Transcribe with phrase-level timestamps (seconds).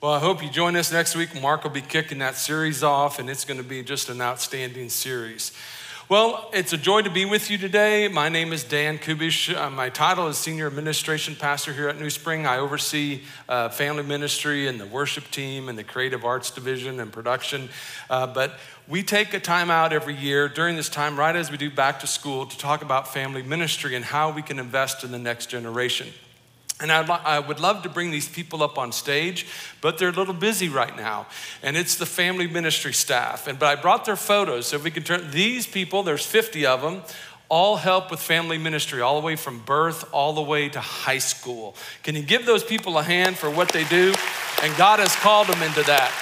[0.00, 1.42] Well, I hope you join us next week.
[1.42, 4.90] Mark will be kicking that series off, and it's going to be just an outstanding
[4.90, 5.50] series.
[6.08, 8.06] Well, it's a joy to be with you today.
[8.06, 9.52] My name is Dan Kubish.
[9.52, 12.46] Uh, my title is Senior Administration Pastor here at New Spring.
[12.46, 17.12] I oversee uh, family ministry and the worship team and the creative arts division and
[17.12, 17.68] production.
[18.08, 18.52] Uh, but
[18.86, 21.98] we take a time out every year during this time, right as we do back
[22.00, 25.46] to school, to talk about family ministry and how we can invest in the next
[25.46, 26.06] generation.
[26.80, 29.46] And I'd I would love to bring these people up on stage,
[29.80, 31.26] but they're a little busy right now.
[31.62, 33.48] And it's the family ministry staff.
[33.48, 36.82] And but I brought their photos so we can turn these people, there's 50 of
[36.82, 37.02] them,
[37.48, 41.18] all help with family ministry, all the way from birth all the way to high
[41.18, 41.74] school.
[42.02, 44.14] Can you give those people a hand for what they do?
[44.62, 46.12] And God has called them into that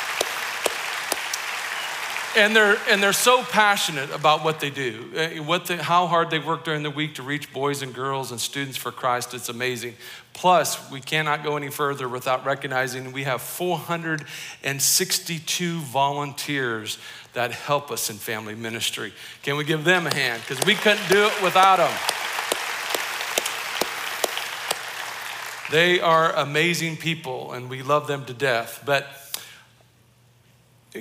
[2.36, 6.30] and they're and they're so passionate about what they do uh, what they, how hard
[6.30, 9.34] they work during the week to reach boys and girls and students for christ.
[9.34, 9.96] It's amazing.
[10.32, 16.98] Plus we cannot go any further without recognizing we have 462 volunteers
[17.32, 19.14] that help us in family ministry.
[19.42, 20.42] Can we give them a hand?
[20.46, 21.90] Because we couldn't do it without them
[25.70, 28.82] they are amazing people and we love them to death.
[28.84, 29.06] But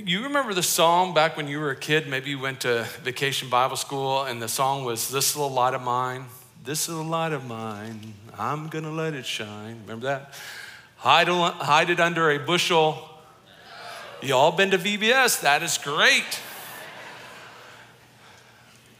[0.03, 2.07] you remember the song back when you were a kid?
[2.07, 5.81] Maybe you went to vacation Bible school and the song was This Little Light of
[5.81, 6.25] Mine.
[6.65, 9.81] This little light of mine, I'm gonna let it shine.
[9.83, 10.33] Remember that?
[10.97, 13.07] Hide, hide it under a bushel.
[14.23, 15.41] You all been to VBS?
[15.41, 16.39] That is great.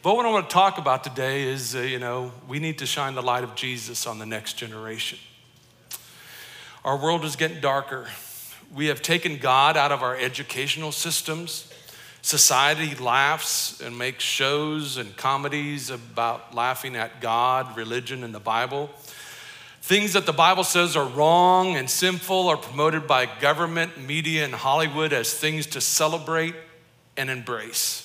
[0.00, 2.86] But what I want to talk about today is, uh, you know, we need to
[2.86, 5.18] shine the light of Jesus on the next generation.
[6.84, 8.06] Our world is getting darker.
[8.74, 11.72] We have taken God out of our educational systems.
[12.22, 18.90] Society laughs and makes shows and comedies about laughing at God, religion, and the Bible.
[19.80, 24.52] Things that the Bible says are wrong and sinful are promoted by government, media, and
[24.52, 26.56] Hollywood as things to celebrate
[27.16, 28.02] and embrace.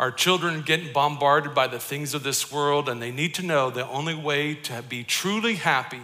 [0.00, 3.70] Our children get bombarded by the things of this world, and they need to know
[3.70, 6.02] the only way to be truly happy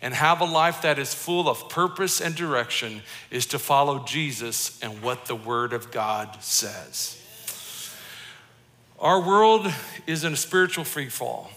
[0.00, 4.78] and have a life that is full of purpose and direction is to follow Jesus
[4.82, 7.20] and what the Word of God says.
[9.00, 9.72] Our world
[10.06, 11.50] is in a spiritual free fall.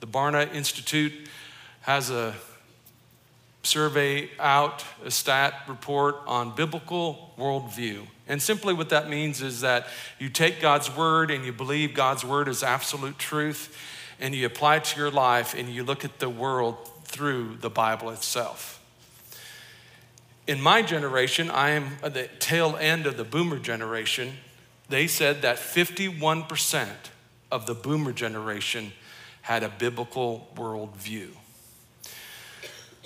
[0.00, 1.12] The Barna Institute
[1.82, 2.34] has a
[3.62, 8.06] survey out, a stat report on biblical worldview.
[8.26, 9.86] And simply what that means is that
[10.18, 13.76] you take God's word and you believe God's word is absolute truth,
[14.20, 17.70] and you apply it to your life and you look at the world through the
[17.70, 18.80] Bible itself.
[20.46, 24.34] In my generation, I am at the tail end of the boomer generation.
[24.88, 26.88] They said that 51%
[27.50, 28.92] of the boomer generation
[29.42, 31.30] had a biblical worldview.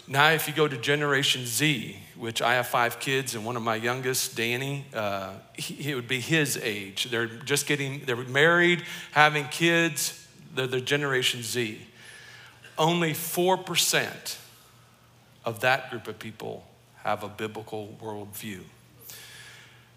[0.07, 3.63] Now, if you go to Generation Z, which I have five kids, and one of
[3.63, 7.05] my youngest, Danny, uh, he, it would be his age.
[7.05, 11.81] They're just getting, they're married, having kids, they're the Generation Z
[12.79, 14.37] only 4%
[15.45, 16.65] of that group of people
[17.03, 18.61] have a biblical worldview.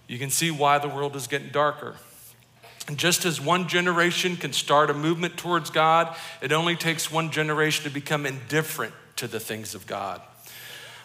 [0.07, 1.95] You can see why the world is getting darker.
[2.87, 7.31] And just as one generation can start a movement towards God, it only takes one
[7.31, 10.21] generation to become indifferent to the things of God.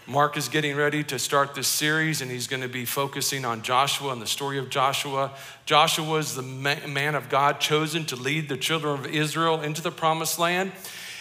[0.06, 3.62] Mark is getting ready to start this series, and he's going to be focusing on
[3.62, 5.30] Joshua and the story of Joshua.
[5.64, 9.92] Joshua is the man of God chosen to lead the children of Israel into the
[9.92, 10.72] promised land.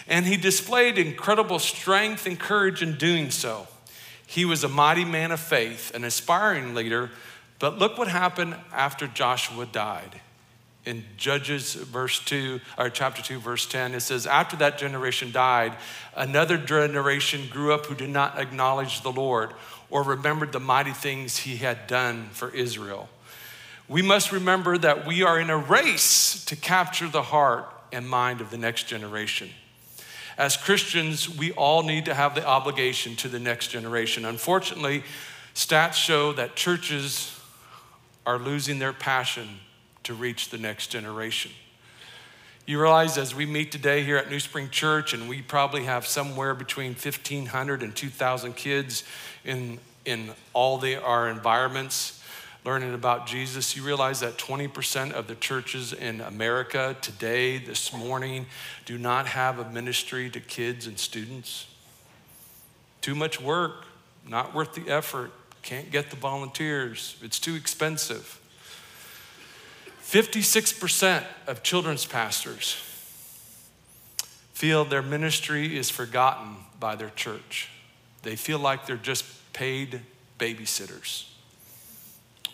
[0.08, 3.68] And he displayed incredible strength and courage in doing so.
[4.26, 7.12] He was a mighty man of faith, an aspiring leader.
[7.60, 10.22] But look what happened after Joshua died.
[10.86, 15.74] In Judges verse 2 or chapter 2 verse 10 it says after that generation died
[16.16, 19.52] another generation grew up who did not acknowledge the Lord
[19.92, 23.10] or remembered the mighty things he had done for Israel.
[23.88, 28.40] We must remember that we are in a race to capture the heart and mind
[28.40, 29.50] of the next generation.
[30.38, 34.26] As Christians, we all need to have the obligation to the next generation.
[34.26, 35.04] Unfortunately,
[35.54, 37.40] stats show that churches
[38.26, 39.48] are losing their passion
[40.04, 41.52] to reach the next generation.
[42.66, 46.06] You realize as we meet today here at New Spring Church, and we probably have
[46.06, 49.04] somewhere between 1,500 and 2,000 kids
[49.44, 52.21] in in all the, our environments,
[52.64, 58.46] learning about Jesus, you realize that 20% of the churches in America today, this morning,
[58.86, 61.68] do not have a ministry to kids and students.
[63.02, 63.86] Too much work,
[64.28, 65.32] not worth the effort,
[65.64, 68.40] can't get the volunteers, it's too expensive.
[70.04, 72.74] 56% of children's pastors
[74.54, 77.70] feel their ministry is forgotten by their church.
[78.22, 80.02] They feel like they're just paid
[80.38, 81.31] babysitters.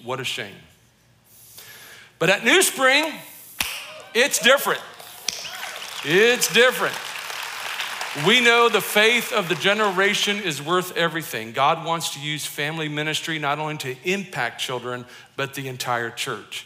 [0.04, 0.56] What a shame.
[2.20, 3.14] But at New Spring,
[4.14, 4.82] it's different.
[6.04, 6.96] It's different.
[8.26, 11.52] We know the faith of the generation is worth everything.
[11.52, 15.06] God wants to use family ministry not only to impact children,
[15.36, 16.66] but the entire church.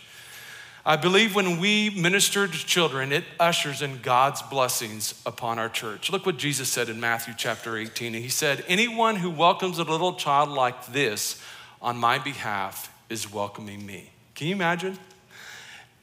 [0.86, 6.10] I believe when we minister to children, it ushers in God's blessings upon our church.
[6.10, 8.14] Look what Jesus said in Matthew chapter 18.
[8.14, 11.42] He said, Anyone who welcomes a little child like this
[11.82, 14.10] on my behalf is welcoming me.
[14.36, 14.98] Can you imagine?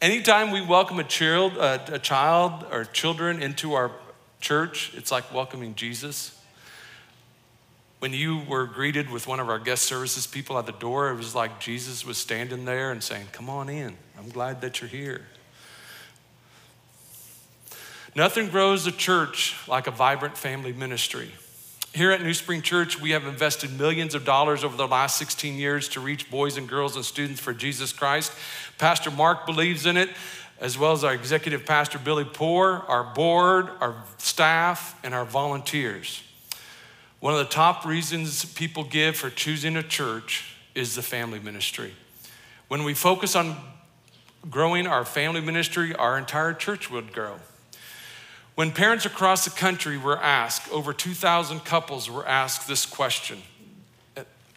[0.02, 3.90] Anytime we welcome a child, a, child or children into our
[4.40, 6.38] church, it's like welcoming Jesus.
[7.98, 11.16] When you were greeted with one of our guest services people at the door, it
[11.16, 13.96] was like Jesus was standing there and saying, Come on in.
[14.18, 15.22] I'm glad that you're here.
[18.14, 21.32] Nothing grows a church like a vibrant family ministry.
[21.94, 25.54] Here at New Spring Church, we have invested millions of dollars over the last 16
[25.54, 28.30] years to reach boys and girls and students for Jesus Christ.
[28.76, 30.10] Pastor Mark believes in it,
[30.60, 36.22] as well as our executive pastor, Billy Poor, our board, our staff, and our volunteers.
[37.20, 41.94] One of the top reasons people give for choosing a church is the family ministry.
[42.68, 43.56] When we focus on
[44.50, 47.38] growing our family ministry, our entire church would grow.
[48.58, 53.40] When parents across the country were asked, over 2,000 couples were asked this question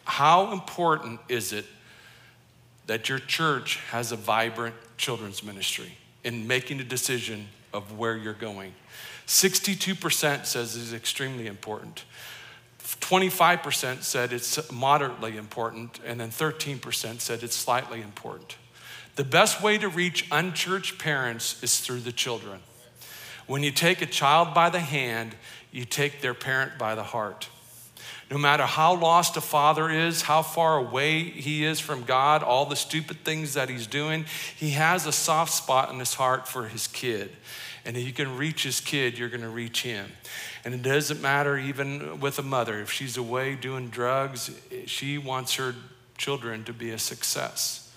[0.05, 1.65] How important is it
[2.87, 8.33] that your church has a vibrant children's ministry in making a decision of where you're
[8.33, 8.73] going?
[9.27, 12.03] 62% says it's extremely important.
[13.01, 18.55] 25% said it's moderately important, and then 13% said it's slightly important.
[19.15, 22.61] The best way to reach unchurched parents is through the children.
[23.51, 25.35] When you take a child by the hand,
[25.73, 27.49] you take their parent by the heart.
[28.29, 32.65] No matter how lost a father is, how far away he is from God, all
[32.65, 34.23] the stupid things that he's doing,
[34.55, 37.29] he has a soft spot in his heart for his kid.
[37.83, 40.09] And if you can reach his kid, you're going to reach him.
[40.63, 42.79] And it doesn't matter even with a mother.
[42.79, 44.49] If she's away doing drugs,
[44.85, 45.75] she wants her
[46.17, 47.91] children to be a success.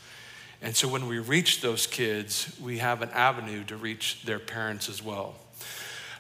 [0.61, 4.89] And so when we reach those kids, we have an avenue to reach their parents
[4.89, 5.37] as well.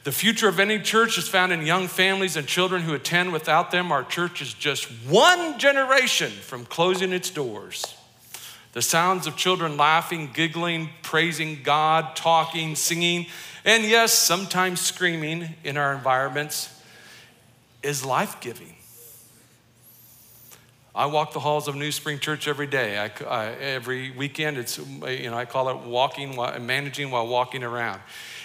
[0.04, 3.32] The future of any church is found in young families and children who attend.
[3.32, 7.96] Without them, our church is just one generation from closing its doors.
[8.74, 13.28] The sounds of children laughing, giggling, praising God, talking, singing,
[13.64, 16.68] and yes, sometimes screaming in our environments
[17.82, 18.74] is life giving.
[20.94, 22.98] I walk the halls of New Spring Church every day.
[22.98, 27.64] I, I, uh, every weekend, it's you know I call it walking, managing while walking
[27.64, 28.00] around.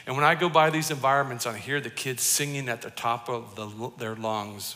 [0.10, 3.30] And when I go by these environments, I hear the kids singing at the top
[3.30, 4.76] of the, their lungs,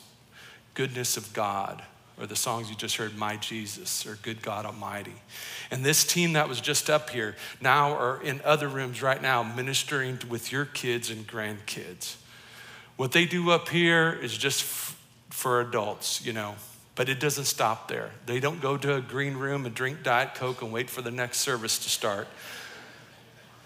[0.76, 1.82] "Goodness of God,"
[2.20, 5.16] or the songs you just heard, "My Jesus" or "Good God Almighty."
[5.72, 9.42] And this team that was just up here now are in other rooms right now
[9.42, 12.18] ministering with your kids and grandkids.
[12.96, 14.96] What they do up here is just f-
[15.32, 16.58] for adults, you know.
[16.94, 18.12] But it doesn't stop there.
[18.28, 21.10] They don't go to a green room and drink Diet Coke and wait for the
[21.10, 22.28] next service to start,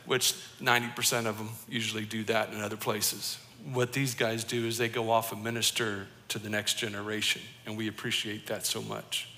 [0.07, 3.37] which 90% of them usually do that in other places.
[3.71, 7.77] What these guys do is they go off and minister to the next generation, and
[7.77, 9.29] we appreciate that so much.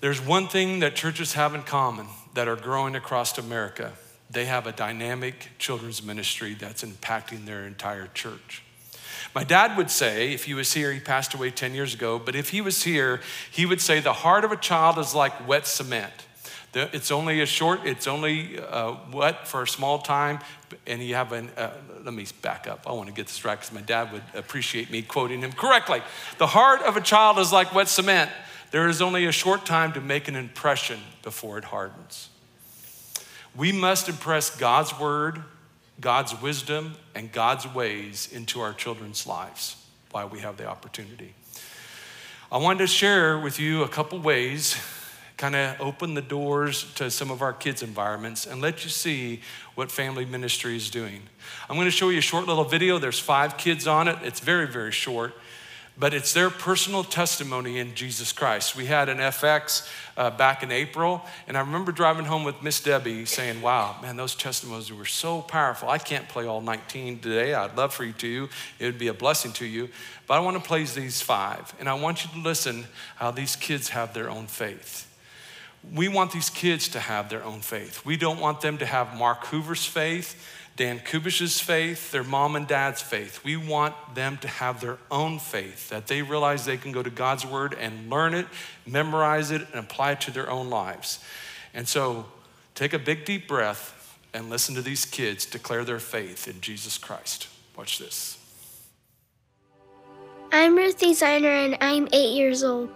[0.00, 3.92] There's one thing that churches have in common that are growing across America
[4.30, 8.62] they have a dynamic children's ministry that's impacting their entire church.
[9.34, 12.34] My dad would say, if he was here, he passed away 10 years ago, but
[12.36, 13.20] if he was here,
[13.50, 16.12] he would say, the heart of a child is like wet cement.
[16.72, 20.38] It's only a short, it's only uh, wet for a small time,
[20.86, 21.72] and you have an, uh,
[22.04, 22.84] let me back up.
[22.86, 26.02] I want to get this right because my dad would appreciate me quoting him correctly.
[26.38, 28.30] The heart of a child is like wet cement.
[28.70, 32.28] There is only a short time to make an impression before it hardens.
[33.56, 35.42] We must impress God's word
[36.00, 39.76] God's wisdom and God's ways into our children's lives
[40.10, 41.34] while we have the opportunity.
[42.50, 44.76] I wanted to share with you a couple ways,
[45.40, 49.40] kind of open the doors to some of our kids' environments and let you see
[49.74, 51.22] what family ministry is doing.
[51.66, 52.98] I'm going to show you a short little video.
[52.98, 54.18] There's five kids on it.
[54.22, 55.32] It's very, very short.
[55.98, 58.76] but it's their personal testimony in Jesus Christ.
[58.76, 62.80] We had an FX uh, back in April, and I remember driving home with Miss
[62.80, 65.90] Debbie saying, Wow, man, those testimonies were so powerful.
[65.90, 67.52] I can't play all 19 today.
[67.54, 69.88] I'd love for you to, it would be a blessing to you.
[70.26, 73.56] But I want to play these five, and I want you to listen how these
[73.56, 75.09] kids have their own faith.
[75.94, 78.04] We want these kids to have their own faith.
[78.04, 80.36] We don't want them to have Mark Hoover's faith
[80.80, 83.44] Dan Kubish's faith, their mom and dad's faith.
[83.44, 87.10] We want them to have their own faith, that they realize they can go to
[87.10, 88.46] God's word and learn it,
[88.86, 91.22] memorize it, and apply it to their own lives.
[91.74, 92.24] And so
[92.74, 96.96] take a big, deep breath and listen to these kids declare their faith in Jesus
[96.96, 97.48] Christ.
[97.76, 98.38] Watch this.
[100.50, 102.90] I'm Ruth Designer and I'm eight years old.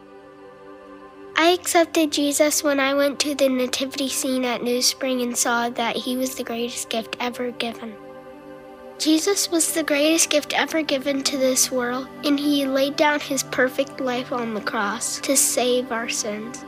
[1.36, 5.68] I accepted Jesus when I went to the nativity scene at New Spring and saw
[5.70, 7.94] that he was the greatest gift ever given.
[8.98, 13.42] Jesus was the greatest gift ever given to this world, and he laid down his
[13.42, 16.64] perfect life on the cross to save our sins.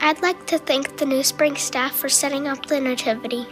[0.00, 3.46] I'd like to thank the New Spring staff for setting up the nativity.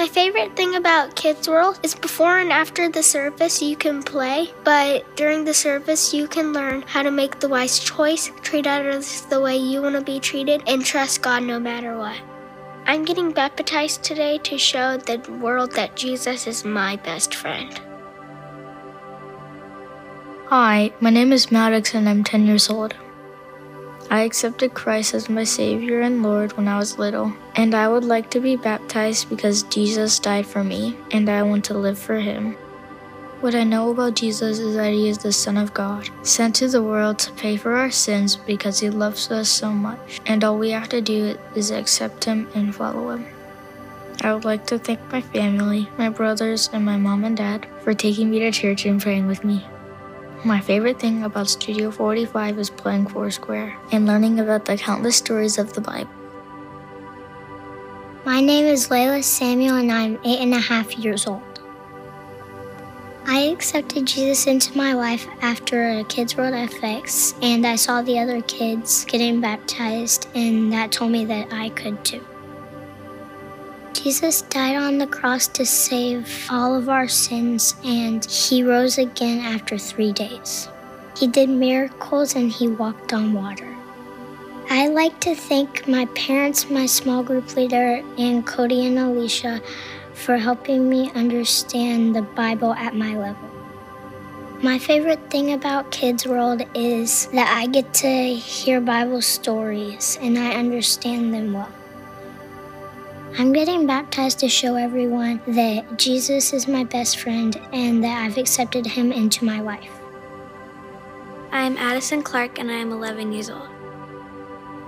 [0.00, 4.48] My favorite thing about Kids World is before and after the service you can play,
[4.64, 9.20] but during the service you can learn how to make the wise choice, treat others
[9.26, 12.18] the way you want to be treated, and trust God no matter what.
[12.86, 17.78] I'm getting baptized today to show the world that Jesus is my best friend.
[20.46, 22.94] Hi, my name is Maddox and I'm 10 years old.
[24.10, 28.02] I accepted Christ as my Savior and Lord when I was little, and I would
[28.02, 32.16] like to be baptized because Jesus died for me, and I want to live for
[32.16, 32.54] Him.
[33.40, 36.66] What I know about Jesus is that He is the Son of God, sent to
[36.66, 40.58] the world to pay for our sins because He loves us so much, and all
[40.58, 43.26] we have to do is accept Him and follow Him.
[44.22, 47.94] I would like to thank my family, my brothers, and my mom and dad for
[47.94, 49.64] taking me to church and praying with me.
[50.42, 55.58] My favorite thing about Studio 45 is playing Foursquare and learning about the countless stories
[55.58, 56.10] of the Bible.
[58.24, 61.42] My name is Layla Samuel, and I'm eight and a half years old.
[63.26, 68.18] I accepted Jesus into my life after a Kids World FX, and I saw the
[68.18, 72.24] other kids getting baptized, and that told me that I could too.
[73.92, 79.40] Jesus died on the cross to save all of our sins, and he rose again
[79.40, 80.68] after three days.
[81.16, 83.76] He did miracles and he walked on water.
[84.68, 89.60] I like to thank my parents, my small group leader, and Cody and Alicia
[90.14, 93.50] for helping me understand the Bible at my level.
[94.62, 100.38] My favorite thing about Kids World is that I get to hear Bible stories and
[100.38, 101.72] I understand them well.
[103.38, 108.36] I'm getting baptized to show everyone that Jesus is my best friend and that I've
[108.36, 109.99] accepted him into my life.
[111.52, 113.68] I'm Addison Clark and I'm 11 years old.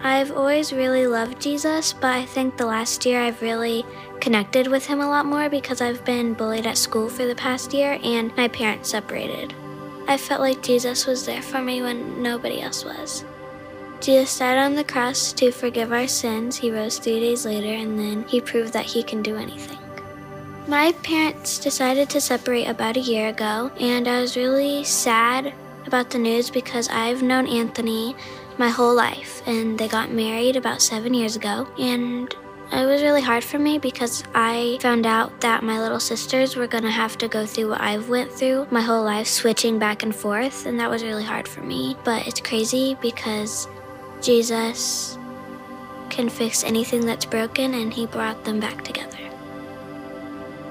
[0.04, 3.84] I've always really loved Jesus, but I think the last year I've really
[4.20, 7.72] connected with him a lot more because I've been bullied at school for the past
[7.72, 9.54] year and my parents separated.
[10.06, 13.24] I felt like Jesus was there for me when nobody else was.
[14.00, 16.56] Jesus died on the cross to forgive our sins.
[16.56, 19.78] He rose three days later, and then he proved that he can do anything.
[20.66, 25.54] My parents decided to separate about a year ago, and I was really sad
[25.86, 28.14] about the news because I've known Anthony
[28.58, 31.66] my whole life, and they got married about seven years ago.
[31.78, 32.34] And
[32.72, 36.66] it was really hard for me because I found out that my little sisters were
[36.66, 40.14] to have to go through what I've went through my whole life switching back and
[40.14, 41.96] forth and that was really hard for me.
[42.04, 43.68] But it's crazy because
[44.22, 45.18] Jesus
[46.08, 49.18] can fix anything that's broken, and He brought them back together.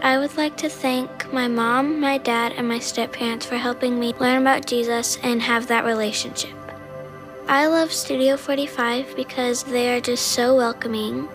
[0.02, 4.00] I would like to thank my mom, my dad, and my step parents for helping
[4.00, 6.54] me learn about Jesus and have that relationship.
[7.48, 11.28] I love Studio 45 because they are just so welcoming,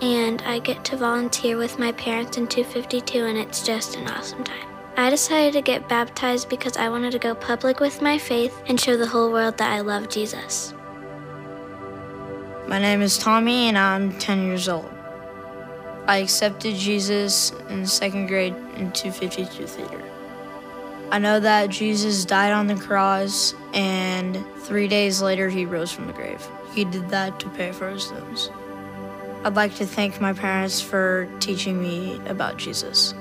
[0.00, 4.44] and I get to volunteer with my parents in 252, and it's just an awesome
[4.44, 4.68] time.
[4.96, 8.80] I decided to get baptized because I wanted to go public with my faith and
[8.80, 10.72] show the whole world that I love Jesus.
[12.68, 14.90] My name is Tommy and I'm 10 years old.
[16.06, 20.02] I accepted Jesus in second grade in 252 Theater.
[21.10, 26.06] I know that Jesus died on the cross and three days later he rose from
[26.06, 26.46] the grave.
[26.74, 28.50] He did that to pay for our sins.
[29.44, 33.14] I'd like to thank my parents for teaching me about Jesus.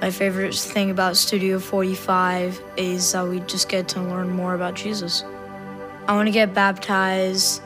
[0.00, 4.74] My favorite thing about Studio 45 is that we just get to learn more about
[4.74, 5.24] Jesus.
[6.06, 7.60] I want to get baptized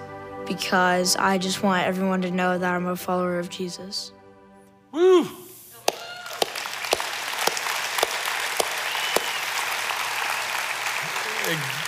[0.46, 4.12] because I just want everyone to know that I'm a follower of Jesus.
[4.92, 5.26] Woo!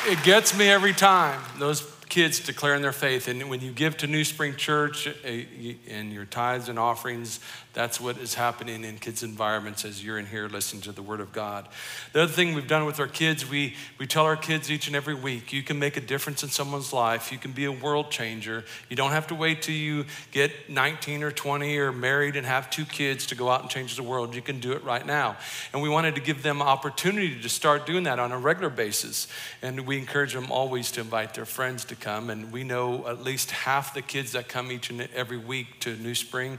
[0.06, 1.40] it gets me every time.
[1.58, 3.28] Those kids declaring their faith.
[3.28, 5.44] And when you give to New Spring Church eh,
[5.88, 7.40] and your tithes and offerings,
[7.74, 11.20] that's what is happening in kids' environments as you're in here listening to the Word
[11.20, 11.68] of God.
[12.12, 14.94] The other thing we've done with our kids, we, we tell our kids each and
[14.94, 17.32] every week you can make a difference in someone's life.
[17.32, 18.64] You can be a world changer.
[18.88, 22.70] You don't have to wait till you get 19 or 20 or married and have
[22.70, 24.36] two kids to go out and change the world.
[24.36, 25.36] You can do it right now.
[25.72, 29.26] And we wanted to give them opportunity to start doing that on a regular basis.
[29.62, 32.30] And we encourage them always to invite their friends to come.
[32.30, 35.96] And we know at least half the kids that come each and every week to
[35.96, 36.58] New Spring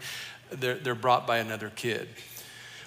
[0.52, 2.08] they're, they're brought by another kid.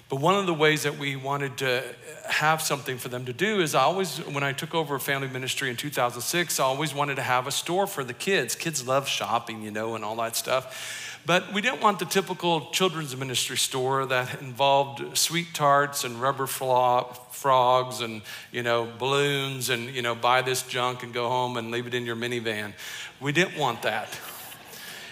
[0.07, 1.83] But one of the ways that we wanted to
[2.27, 5.69] have something for them to do is I always, when I took over family ministry
[5.69, 8.55] in 2006, I always wanted to have a store for the kids.
[8.55, 11.08] Kids love shopping, you know, and all that stuff.
[11.29, 16.47] But we didn't want the typical children's ministry store that involved sweet tarts and rubber
[16.47, 21.69] frogs and, you know, balloons and, you know, buy this junk and go home and
[21.69, 22.73] leave it in your minivan.
[23.19, 24.09] We didn't want that.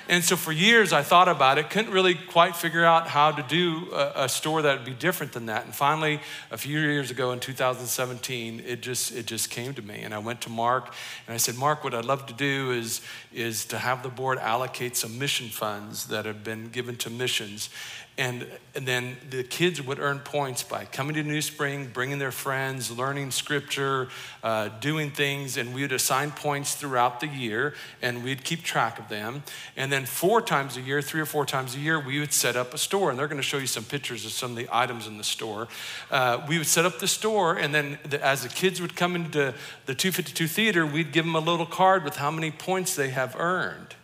[0.09, 3.43] And so for years I thought about it, couldn't really quite figure out how to
[3.43, 5.65] do a, a, store that would be different than that.
[5.65, 10.01] And finally, a few years ago in 2017, it just it just came to me.
[10.03, 10.93] And I went to Mark
[11.27, 13.01] and I said, Mark, what I'd love to do is
[13.33, 17.69] is to have the board allocate some mission funds that have been given to missions.
[18.19, 22.31] And, and then the kids would earn points by coming to New Spring, bringing their
[22.31, 24.07] friends, learning scripture,
[24.41, 28.97] uh, doing things, and we would assign points throughout the year, and we'd keep track
[28.97, 29.43] of them.
[29.75, 32.55] And then four times a year, three or four times a year, we would set
[32.55, 34.67] up a store, and they're going to show you some pictures of some of the
[34.71, 35.67] items in the store.
[36.09, 39.15] Uh, we would set up the store, and then the, as the kids would come
[39.15, 39.53] into
[39.85, 43.35] the 252 theater, we'd give them a little card with how many points they have
[43.39, 43.96] earned.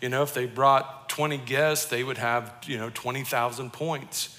[0.00, 4.38] You know, if they brought 20 guests, they would have, you know, 20,000 points.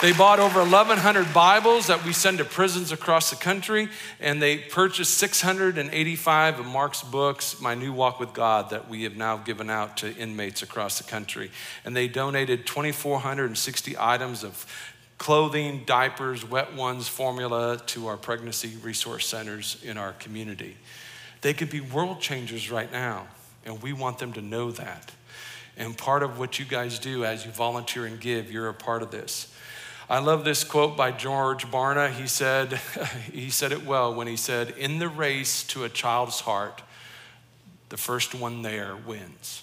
[0.00, 4.56] They bought over 1,100 Bibles that we send to prisons across the country, and they
[4.56, 9.68] purchased 685 of Mark's books, My New Walk with God, that we have now given
[9.68, 11.50] out to inmates across the country.
[11.84, 14.64] And they donated 2,460 items of
[15.18, 20.78] clothing, diapers, wet ones, formula to our pregnancy resource centers in our community.
[21.42, 23.26] They could be world changers right now,
[23.66, 25.12] and we want them to know that.
[25.76, 29.02] And part of what you guys do as you volunteer and give, you're a part
[29.02, 29.54] of this.
[30.10, 32.10] I love this quote by George Barna.
[32.10, 32.72] He said,
[33.32, 36.82] he said it well when he said, In the race to a child's heart,
[37.90, 39.62] the first one there wins.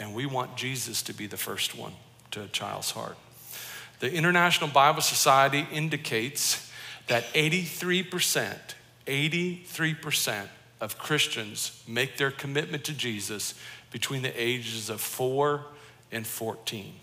[0.00, 1.92] And we want Jesus to be the first one
[2.32, 3.16] to a child's heart.
[4.00, 6.68] The International Bible Society indicates
[7.06, 8.56] that 83%,
[9.06, 10.48] 83%
[10.80, 13.54] of Christians make their commitment to Jesus
[13.92, 15.66] between the ages of 4
[16.10, 16.94] and 14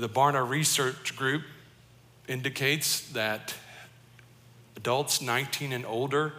[0.00, 1.42] the Barna Research Group
[2.26, 3.54] indicates that
[4.76, 6.34] adults 19 and older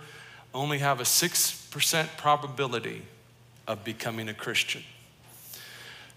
[0.54, 3.02] only have a 6% probability
[3.67, 4.82] of becoming a Christian.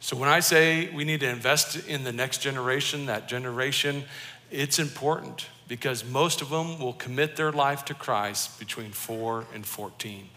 [0.01, 4.05] So when I say we need to invest in the next generation, that generation,
[4.51, 9.65] it's important because most of them will commit their life to Christ between 4 and
[9.65, 10.29] 14.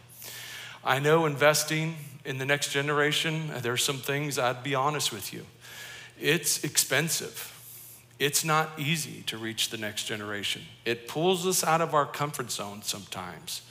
[0.84, 5.46] I know investing in the next generation, there's some things I'd be honest with you.
[6.19, 7.51] It's expensive.
[8.17, 10.62] It's not easy to reach the next generation.
[10.86, 13.62] It pulls us out of our comfort zone sometimes.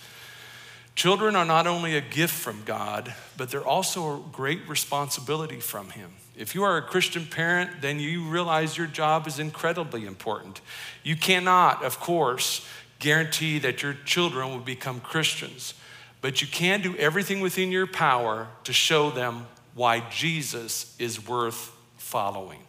[0.95, 5.91] Children are not only a gift from God, but they're also a great responsibility from
[5.91, 6.11] Him.
[6.37, 10.61] If you are a Christian parent, then you realize your job is incredibly important.
[11.03, 12.67] You cannot, of course,
[12.99, 15.75] guarantee that your children will become Christians,
[16.21, 21.74] but you can do everything within your power to show them why Jesus is worth
[22.15, 22.61] following.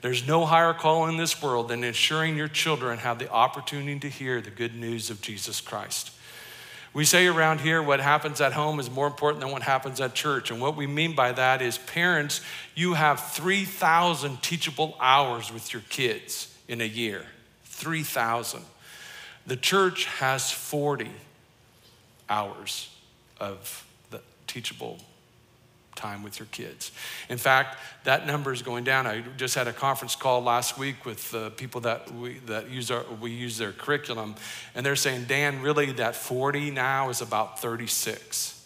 [0.00, 4.08] There's no higher call in this world than ensuring your children have the opportunity to
[4.08, 6.10] hear the good news of Jesus Christ.
[6.94, 10.14] We say around here what happens at home is more important than what happens at
[10.14, 10.50] church.
[10.50, 12.40] And what we mean by that is parents,
[12.74, 17.26] you have 3,000 teachable hours with your kids in a year.
[17.64, 18.62] 3,000.
[19.46, 21.10] The church has 40
[22.30, 22.88] hours
[23.38, 25.00] of the teachable
[25.94, 26.92] time with your kids.
[27.28, 29.06] In fact, that number is going down.
[29.06, 32.90] I just had a conference call last week with uh, people that we that use
[32.90, 34.34] our we use their curriculum,
[34.74, 38.60] and they're saying, Dan, really that 40 now is about 36.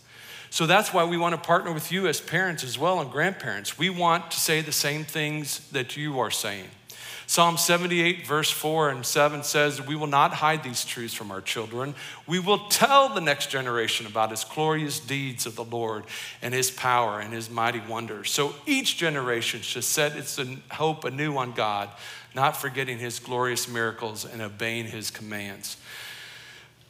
[0.51, 3.79] So that's why we want to partner with you as parents as well and grandparents.
[3.79, 6.69] We want to say the same things that you are saying.
[7.29, 11.43] Psalm 78, verse 4 and 7 says, We will not hide these truths from our
[11.43, 11.95] children.
[12.27, 16.05] We will tell the next generation about his glorious deeds of the Lord
[16.41, 18.31] and his power and his mighty wonders.
[18.31, 21.91] So each generation should set its hope anew on God,
[22.35, 25.77] not forgetting his glorious miracles and obeying his commands.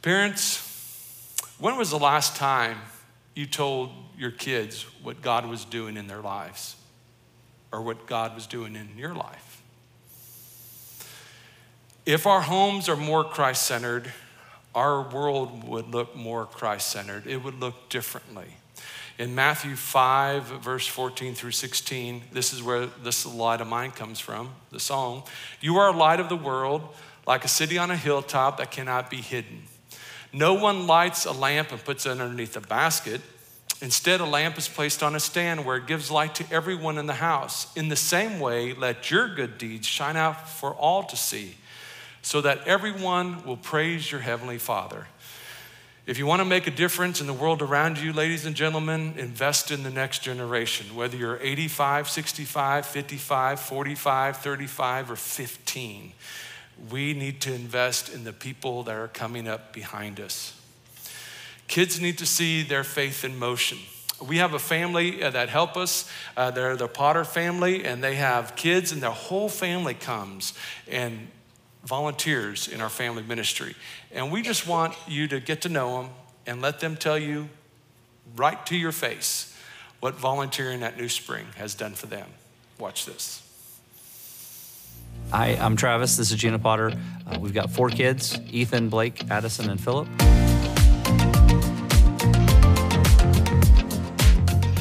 [0.01, 2.77] Parents, when was the last time
[3.35, 6.77] you told your kids what God was doing in their lives
[7.73, 9.48] or what God was doing in your life?
[12.09, 14.11] If our homes are more Christ centered,
[14.73, 17.27] our world would look more Christ centered.
[17.27, 18.47] It would look differently.
[19.19, 24.19] In Matthew 5, verse 14 through 16, this is where this light of mine comes
[24.19, 25.21] from, the song.
[25.61, 26.81] You are a light of the world,
[27.27, 29.65] like a city on a hilltop that cannot be hidden.
[30.33, 33.21] No one lights a lamp and puts it underneath a basket.
[33.83, 37.05] Instead, a lamp is placed on a stand where it gives light to everyone in
[37.05, 37.71] the house.
[37.77, 41.57] In the same way, let your good deeds shine out for all to see
[42.21, 45.07] so that everyone will praise your Heavenly Father.
[46.09, 49.13] If you want to make a difference in the world around you, ladies and gentlemen,
[49.17, 56.13] invest in the next generation, whether you're 85, 65, 55, 45, 35, or 15.
[56.89, 60.59] We need to invest in the people that are coming up behind us.
[61.67, 63.77] Kids need to see their faith in motion.
[64.19, 66.09] We have a family uh, that help us.
[66.35, 70.53] Uh, they're the Potter family, and they have kids, and their whole family comes
[70.89, 71.27] and
[71.83, 73.75] volunteers in our family ministry.
[74.11, 76.11] And we just want you to get to know them
[76.45, 77.49] and let them tell you
[78.35, 79.55] right to your face
[79.99, 82.27] what volunteering at New Spring has done for them.
[82.77, 83.43] Watch this.
[85.31, 86.17] Hi, I'm Travis.
[86.17, 86.93] This is Gina Potter.
[87.27, 90.07] Uh, we've got four kids Ethan, Blake, Addison, and Philip.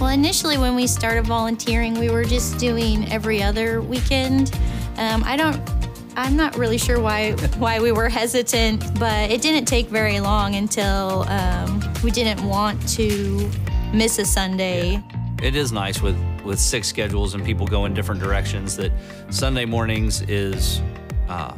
[0.01, 4.55] Well, initially, when we started volunteering, we were just doing every other weekend.
[4.97, 5.78] Um, I don't
[6.18, 10.57] I'm not really sure why why we were hesitant, but it didn't take very long
[10.57, 13.48] until um, we didn't want to
[13.94, 14.94] miss a Sunday.
[14.94, 15.02] Yeah.
[15.40, 18.76] It is nice with with six schedules and people go in different directions.
[18.76, 18.90] That
[19.31, 20.83] Sunday mornings is
[21.28, 21.57] uh,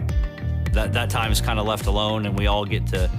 [0.72, 3.10] that that time is kind of left alone, and we all get to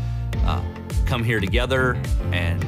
[0.46, 0.64] uh,
[1.08, 2.00] come here together
[2.32, 2.64] and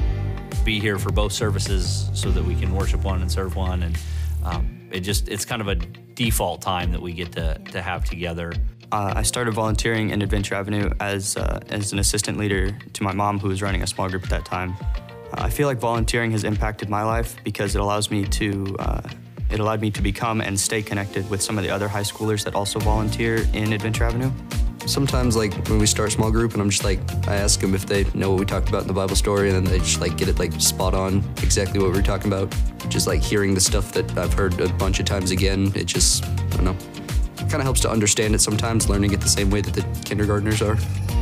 [0.64, 3.96] be here for both services so that we can worship one and serve one and.
[4.42, 5.76] Um, it just it's kind of a
[6.14, 8.52] default time that we get to, to have together.
[8.92, 13.12] Uh, I started volunteering in Adventure Avenue as, uh, as an assistant leader to my
[13.12, 14.76] mom, who was running a small group at that time.
[14.80, 19.00] Uh, I feel like volunteering has impacted my life because it allows me to uh,
[19.50, 22.44] it allowed me to become and stay connected with some of the other high schoolers
[22.44, 24.30] that also volunteer in Adventure Avenue.
[24.86, 27.86] Sometimes, like when we start small group, and I'm just like, I ask them if
[27.86, 30.16] they know what we talked about in the Bible story, and then they just like
[30.16, 32.54] get it like spot on exactly what we were talking about.
[32.88, 36.24] Just like hearing the stuff that I've heard a bunch of times again, it just,
[36.24, 36.76] I don't know,
[37.36, 40.62] kind of helps to understand it sometimes, learning it the same way that the kindergartners
[40.62, 40.76] are.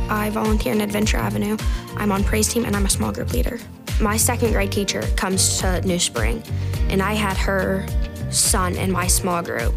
[0.09, 1.57] I volunteer in Adventure Avenue.
[1.95, 3.59] I'm on praise team and I'm a small group leader.
[4.01, 6.43] My second grade teacher comes to New Spring,
[6.89, 7.85] and I had her
[8.31, 9.75] son in my small group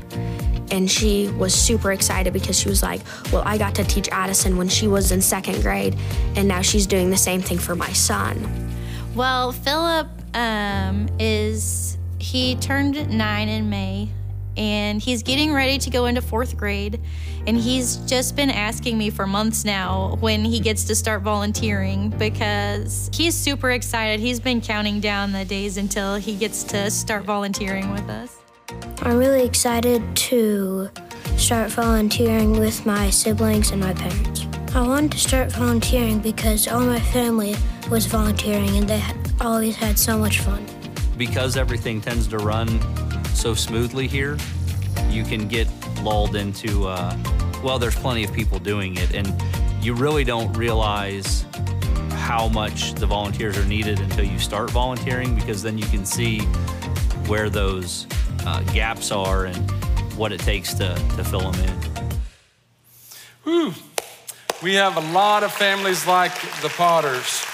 [0.71, 3.01] and she was super excited because she was like,
[3.33, 5.97] Well, I got to teach Addison when she was in second grade,
[6.35, 8.75] and now she's doing the same thing for my son.
[9.15, 14.11] Well, Philip um, is, he turned nine in May,
[14.57, 17.01] and he's getting ready to go into fourth grade.
[17.47, 22.11] And he's just been asking me for months now when he gets to start volunteering
[22.11, 24.21] because he's super excited.
[24.21, 28.37] He's been counting down the days until he gets to start volunteering with us.
[29.03, 30.91] I'm really excited to
[31.37, 34.47] start volunteering with my siblings and my parents.
[34.75, 37.55] I wanted to start volunteering because all my family
[37.91, 38.99] was volunteering and they
[39.41, 40.65] always had so much fun.
[41.17, 42.69] Because everything tends to run
[43.35, 44.37] so smoothly here,
[45.09, 45.69] you can get
[46.03, 47.17] lulled into, uh,
[47.63, 49.33] well, there's plenty of people doing it, and
[49.83, 51.45] you really don't realize
[52.11, 56.41] how much the volunteers are needed until you start volunteering because then you can see
[57.29, 58.07] where those
[58.47, 59.71] uh, gaps are and
[60.17, 62.09] what it takes to, to fill them in.
[63.45, 63.75] Whew.
[64.61, 67.46] We have a lot of families like the Potters,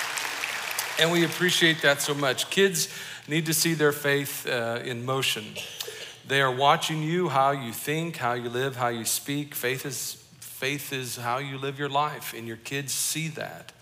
[1.02, 2.48] and we appreciate that so much.
[2.48, 2.88] Kids
[3.26, 5.44] need to see their faith uh, in motion.
[6.28, 9.56] They are watching you, how you think, how you live, how you speak.
[9.56, 13.72] Faith is, faith is how you live your life, and your kids see that.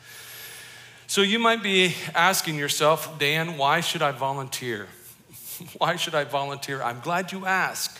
[1.08, 4.86] So you might be asking yourself, Dan, why should I volunteer?
[5.76, 6.82] why should I volunteer?
[6.82, 7.99] I'm glad you asked.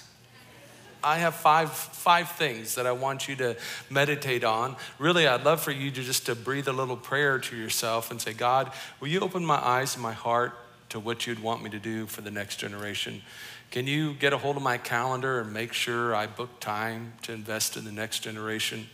[1.02, 3.56] I have five, five things that I want you to
[3.88, 4.76] meditate on.
[4.98, 8.20] Really, I'd love for you to just to breathe a little prayer to yourself and
[8.20, 10.54] say, God, will you open my eyes and my heart
[10.90, 13.22] to what you'd want me to do for the next generation?
[13.70, 17.32] Can you get a hold of my calendar and make sure I book time to
[17.32, 18.88] invest in the next generation?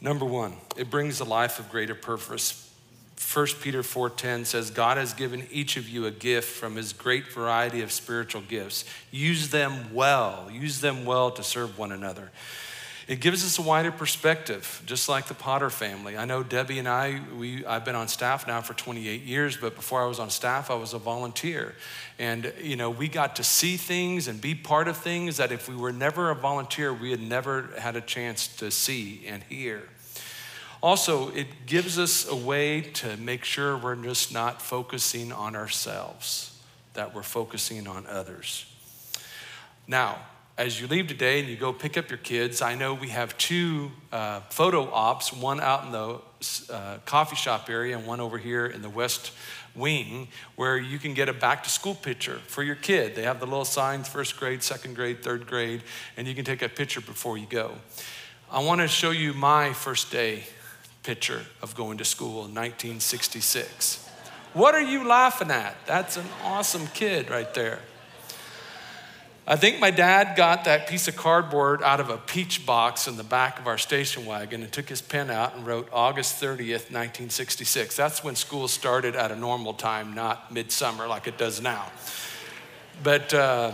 [0.00, 2.67] Number one, it brings a life of greater purpose.
[3.18, 7.32] 1 Peter 4:10 says God has given each of you a gift from his great
[7.32, 8.84] variety of spiritual gifts.
[9.10, 10.48] Use them well.
[10.50, 12.30] Use them well to serve one another.
[13.08, 16.18] It gives us a wider perspective, just like the Potter family.
[16.18, 19.74] I know Debbie and I, we, I've been on staff now for 28 years, but
[19.74, 21.74] before I was on staff, I was a volunteer.
[22.18, 25.70] And, you know, we got to see things and be part of things that if
[25.70, 29.84] we were never a volunteer, we had never had a chance to see and hear.
[30.80, 36.56] Also, it gives us a way to make sure we're just not focusing on ourselves,
[36.94, 38.64] that we're focusing on others.
[39.88, 40.18] Now,
[40.56, 43.36] as you leave today and you go pick up your kids, I know we have
[43.38, 46.20] two uh, photo ops, one out in the
[46.72, 49.32] uh, coffee shop area and one over here in the west
[49.74, 53.14] wing, where you can get a back to school picture for your kid.
[53.14, 55.82] They have the little signs first grade, second grade, third grade,
[56.16, 57.72] and you can take a picture before you go.
[58.50, 60.44] I want to show you my first day
[61.08, 64.06] picture of going to school in 1966.
[64.52, 65.74] What are you laughing at?
[65.86, 67.78] That's an awesome kid right there.
[69.46, 73.16] I think my dad got that piece of cardboard out of a peach box in
[73.16, 76.92] the back of our station wagon and took his pen out and wrote August 30th,
[76.92, 77.96] 1966.
[77.96, 81.90] That's when school started at a normal time, not midsummer like it does now.
[83.02, 83.72] But uh,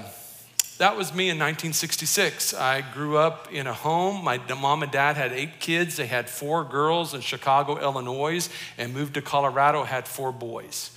[0.78, 2.52] that was me in 1966.
[2.54, 4.24] I grew up in a home.
[4.24, 5.96] My mom and dad had eight kids.
[5.96, 10.90] They had four girls in Chicago, Illinois, and moved to Colorado, had four boys.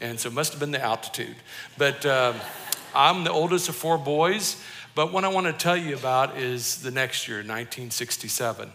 [0.00, 1.36] And so it must have been the altitude.
[1.78, 2.34] But uh,
[2.94, 4.62] I'm the oldest of four boys.
[4.94, 8.70] But what I want to tell you about is the next year, 1967.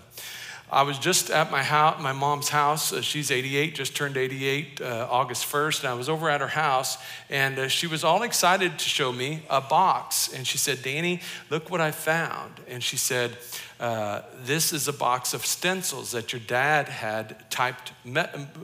[0.69, 2.91] I was just at my house, my mom's house.
[2.91, 6.47] Uh, she's 88, just turned 88 uh, August 1st, and I was over at her
[6.47, 6.97] house,
[7.29, 10.33] and uh, she was all excited to show me a box.
[10.33, 13.37] And she said, "Danny, look what I found." And she said,
[13.79, 17.91] uh, this is a box of stencils that your dad had typed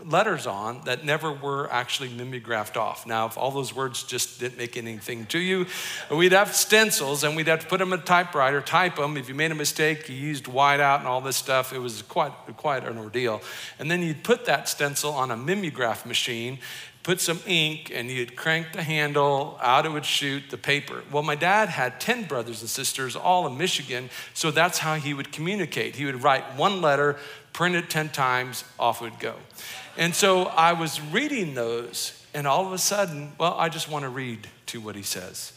[0.03, 3.05] letters on that never were actually mimeographed off.
[3.05, 5.67] Now, if all those words just didn't make anything to you,
[6.09, 9.15] we'd have stencils and we'd have to put them in a typewriter, type them.
[9.15, 11.73] If you made a mistake, you used whiteout and all this stuff.
[11.73, 13.41] It was quite, quite an ordeal.
[13.79, 16.59] And then you'd put that stencil on a mimeograph machine
[17.03, 21.03] put some ink and you'd crank the handle, out it would shoot the paper.
[21.11, 25.13] Well, my dad had 10 brothers and sisters, all in Michigan, so that's how he
[25.13, 25.97] would communicate.
[25.97, 27.17] He would write one letter,
[27.51, 29.35] print it 10 times, off it would go.
[29.97, 34.03] And so I was reading those, and all of a sudden, well, I just want
[34.03, 35.51] to read to what he says.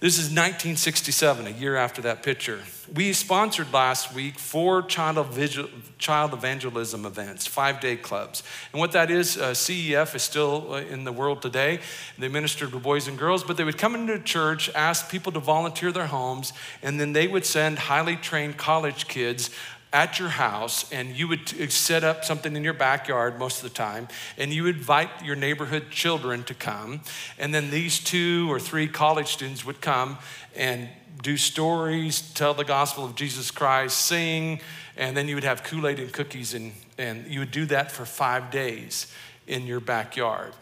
[0.00, 2.60] This is 1967, a year after that picture.
[2.94, 8.42] We sponsored last week four child, evangelism events, five day clubs.
[8.72, 11.80] And what that is, uh, CEF is still uh, in the world today.
[12.18, 15.40] They ministered to boys and girls, but they would come into church, ask people to
[15.40, 19.50] volunteer their homes, and then they would send highly trained college kids
[19.92, 23.74] at your house and you would set up something in your backyard most of the
[23.74, 27.00] time and you would invite your neighborhood children to come
[27.38, 30.18] and then these two or three college students would come
[30.54, 30.90] and
[31.22, 34.60] do stories tell the gospel of jesus christ sing
[34.96, 38.04] and then you would have kool-aid and cookies and, and you would do that for
[38.04, 39.12] five days
[39.46, 40.52] in your backyard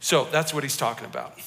[0.00, 1.38] so that's what he's talking about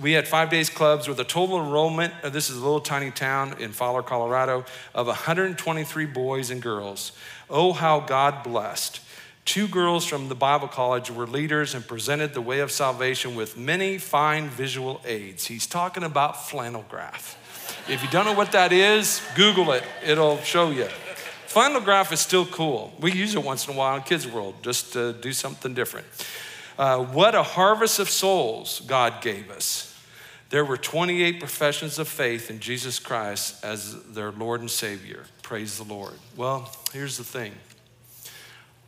[0.00, 3.10] we had five days clubs with a total enrollment, uh, this is a little tiny
[3.10, 7.12] town in Fowler, Colorado, of 123 boys and girls.
[7.50, 9.00] Oh, how God blessed.
[9.44, 13.58] Two girls from the Bible college were leaders and presented the way of salvation with
[13.58, 15.46] many fine visual aids.
[15.46, 17.36] He's talking about flannel graph.
[17.88, 20.86] If you don't know what that is, Google it, it'll show you.
[21.46, 22.92] Flannel graph is still cool.
[23.00, 26.06] We use it once in a while in Kids World just to do something different.
[26.78, 29.86] Uh, what a harvest of souls God gave us.
[30.50, 35.24] There were 28 professions of faith in Jesus Christ as their Lord and Savior.
[35.42, 36.14] Praise the Lord.
[36.36, 37.52] Well, here's the thing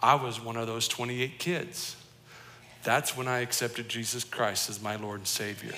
[0.01, 1.97] I was one of those 28 kids.
[2.83, 5.75] That's when I accepted Jesus Christ as my Lord and Savior.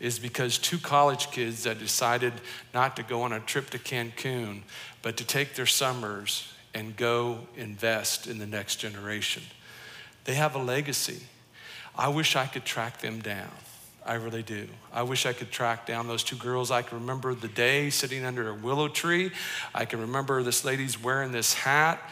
[0.00, 2.32] Is because two college kids that decided
[2.74, 4.62] not to go on a trip to Cancun,
[5.02, 9.42] but to take their summers and go invest in the next generation.
[10.24, 11.22] They have a legacy.
[11.96, 13.50] I wish I could track them down.
[14.04, 14.68] I really do.
[14.92, 16.70] I wish I could track down those two girls.
[16.70, 19.30] I can remember the day sitting under a willow tree.
[19.74, 22.02] I can remember this lady's wearing this hat.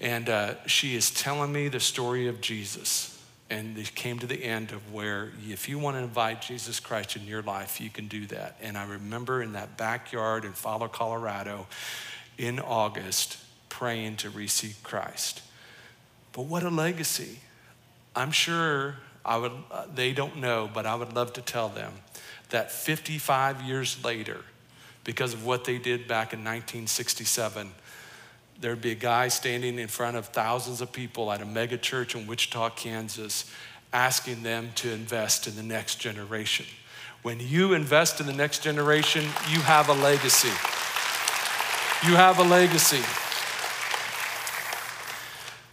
[0.00, 3.11] And uh, she is telling me the story of Jesus.
[3.52, 7.16] And they came to the end of where if you want to invite Jesus Christ
[7.16, 8.56] in your life, you can do that.
[8.62, 11.66] And I remember in that backyard in Fowler, Colorado,
[12.38, 13.36] in August,
[13.68, 15.42] praying to receive Christ.
[16.32, 17.40] But what a legacy.
[18.16, 21.92] I'm sure I would, uh, they don't know, but I would love to tell them
[22.48, 24.38] that 55 years later,
[25.04, 27.70] because of what they did back in 1967,
[28.60, 32.14] there'd be a guy standing in front of thousands of people at a mega church
[32.14, 33.50] in Wichita, Kansas,
[33.92, 36.66] asking them to invest in the next generation.
[37.22, 40.48] When you invest in the next generation, you have a legacy.
[42.08, 43.02] You have a legacy.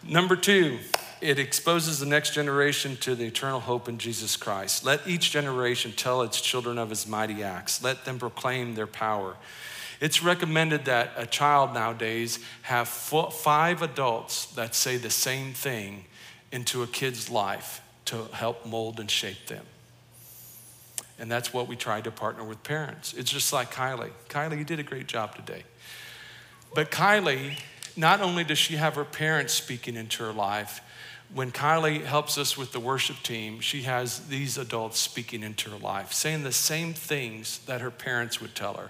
[0.07, 0.79] Number two,
[1.21, 4.85] it exposes the next generation to the eternal hope in Jesus Christ.
[4.85, 7.83] Let each generation tell its children of his mighty acts.
[7.83, 9.35] Let them proclaim their power.
[9.99, 16.05] It's recommended that a child nowadays have five adults that say the same thing
[16.51, 19.65] into a kid's life to help mold and shape them.
[21.19, 23.13] And that's what we try to partner with parents.
[23.13, 24.11] It's just like Kylie.
[24.29, 25.63] Kylie, you did a great job today.
[26.73, 27.59] But Kylie,
[27.97, 30.81] not only does she have her parents speaking into her life,
[31.33, 35.77] when Kylie helps us with the worship team, she has these adults speaking into her
[35.77, 38.89] life, saying the same things that her parents would tell her.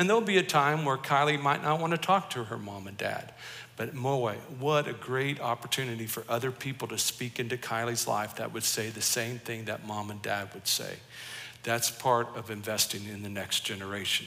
[0.00, 2.86] And there'll be a time where Kylie might not want to talk to her mom
[2.86, 3.34] and dad.
[3.76, 8.54] But boy, what a great opportunity for other people to speak into Kylie's life that
[8.54, 10.94] would say the same thing that mom and dad would say.
[11.64, 14.26] That's part of investing in the next generation.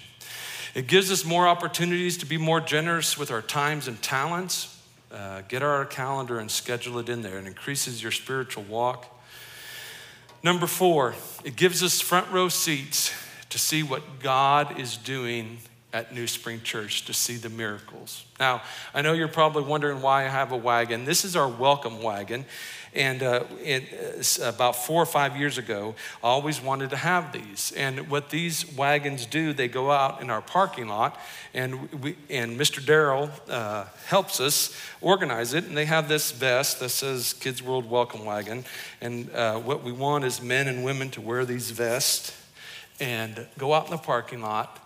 [0.75, 4.79] It gives us more opportunities to be more generous with our times and talents.
[5.11, 7.39] Uh, get our calendar and schedule it in there.
[7.39, 9.07] It increases your spiritual walk.
[10.43, 13.11] Number four, it gives us front row seats
[13.53, 15.59] to see what God is doing
[15.93, 18.25] at New Spring Church to see the miracles.
[18.39, 18.63] Now,
[18.95, 21.05] I know you're probably wondering why I have a wagon.
[21.05, 22.45] This is our welcome wagon.
[22.95, 27.71] And uh, it, about four or five years ago, I always wanted to have these.
[27.77, 31.19] And what these wagons do, they go out in our parking lot,
[31.53, 32.83] and, we, and Mr.
[32.83, 35.65] Darrell uh, helps us organize it.
[35.65, 38.65] And they have this vest that says Kids World Welcome Wagon.
[38.99, 42.35] And uh, what we want is men and women to wear these vests
[42.99, 44.79] and go out in the parking lot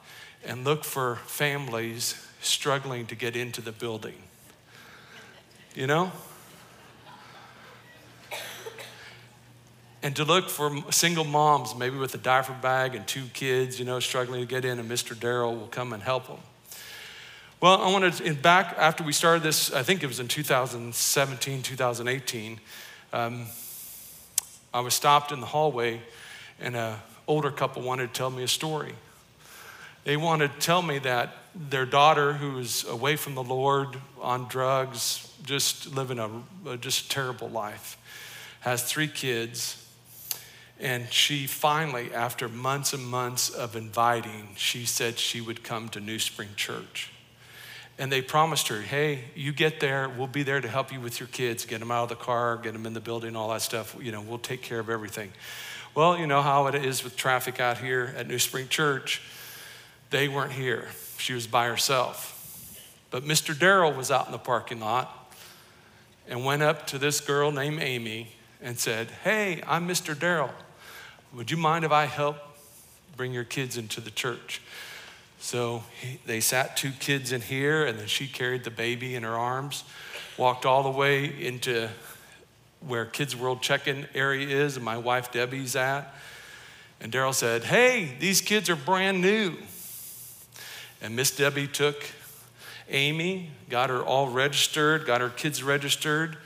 [0.45, 4.15] and look for families struggling to get into the building.
[5.75, 6.11] You know?
[10.03, 13.85] and to look for single moms, maybe with a diaper bag and two kids, you
[13.85, 15.19] know, struggling to get in, and Mr.
[15.19, 16.37] Darrell will come and help them.
[17.59, 21.61] Well, I wanted to, back after we started this, I think it was in 2017,
[21.63, 22.59] 2018,
[23.11, 23.47] um,
[24.73, 26.01] I was stopped in the hallway,
[26.61, 26.95] and an
[27.27, 28.93] older couple wanted to tell me a story.
[30.03, 34.47] They wanted to tell me that their daughter, who is away from the Lord on
[34.47, 37.97] drugs, just living a, just terrible life,
[38.61, 39.83] has three kids
[40.79, 45.99] and she finally, after months and months of inviting, she said she would come to
[45.99, 47.11] New Spring Church.
[47.97, 51.19] And they promised her, hey, you get there, we'll be there to help you with
[51.19, 53.63] your kids, get them out of the car, get them in the building, all that
[53.63, 53.95] stuff.
[53.99, 55.31] You know, we'll take care of everything.
[55.97, 59.19] Well, you know how it is with traffic out here at New Spring Church.
[60.11, 62.79] They weren't here, she was by herself.
[63.09, 63.57] But Mr.
[63.57, 65.33] Darrell was out in the parking lot
[66.27, 68.27] and went up to this girl named Amy
[68.61, 70.13] and said, Hey, I'm Mr.
[70.17, 70.51] Darrell.
[71.33, 72.37] Would you mind if I help
[73.15, 74.61] bring your kids into the church?
[75.39, 79.23] So he, they sat two kids in here, and then she carried the baby in
[79.23, 79.83] her arms,
[80.37, 81.89] walked all the way into
[82.79, 86.13] where Kids World check in area is, and my wife Debbie's at.
[86.99, 89.55] And Darrell said, Hey, these kids are brand new.
[91.01, 92.03] And Miss Debbie took
[92.89, 96.37] Amy, got her all registered, got her kids registered.